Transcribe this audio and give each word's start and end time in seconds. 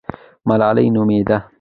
ملالۍ 0.49 0.87
نومېده. 0.97 1.37